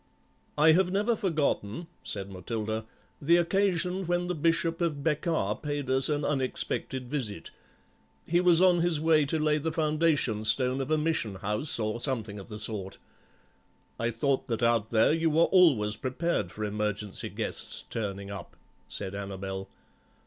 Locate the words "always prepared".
15.43-16.51